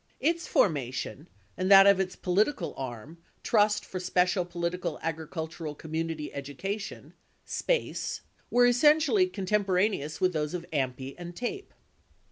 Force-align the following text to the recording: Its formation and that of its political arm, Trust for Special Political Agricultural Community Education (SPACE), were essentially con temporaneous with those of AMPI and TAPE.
Its 0.19 0.47
formation 0.47 1.27
and 1.55 1.69
that 1.71 1.85
of 1.85 1.99
its 1.99 2.15
political 2.15 2.73
arm, 2.75 3.19
Trust 3.43 3.85
for 3.85 3.99
Special 3.99 4.43
Political 4.43 4.97
Agricultural 5.03 5.75
Community 5.75 6.33
Education 6.33 7.13
(SPACE), 7.45 8.21
were 8.49 8.65
essentially 8.65 9.27
con 9.27 9.45
temporaneous 9.45 10.19
with 10.19 10.33
those 10.33 10.55
of 10.55 10.65
AMPI 10.73 11.13
and 11.19 11.35
TAPE. 11.35 11.71